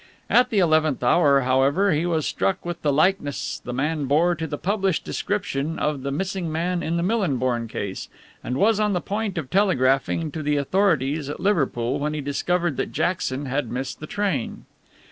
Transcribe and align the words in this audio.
At 0.31 0.49
the 0.49 0.57
eleventh 0.57 1.03
hour, 1.03 1.41
however, 1.41 1.91
he 1.91 2.07
was 2.07 2.25
struck 2.25 2.65
with 2.65 2.81
the 2.81 2.91
likeness 2.91 3.61
the 3.63 3.71
man 3.71 4.05
bore 4.05 4.33
to 4.33 4.47
the 4.47 4.57
published 4.57 5.03
description 5.05 5.77
of 5.77 6.01
the 6.01 6.09
missing 6.09 6.51
man 6.51 6.81
in 6.81 6.97
the 6.97 7.03
Millinborn 7.03 7.67
case, 7.69 8.09
and 8.43 8.57
was 8.57 8.79
on 8.79 8.93
the 8.93 8.99
point 8.99 9.37
of 9.37 9.51
telegraphing 9.51 10.31
to 10.31 10.41
the 10.41 10.57
authorities 10.57 11.29
at 11.29 11.39
Liverpool, 11.39 11.99
when 11.99 12.15
he 12.15 12.21
discovered 12.21 12.77
that 12.77 12.91
Jackson 12.91 13.45
had 13.45 13.69
missed 13.69 13.99
the 13.99 14.07
train. 14.07 14.65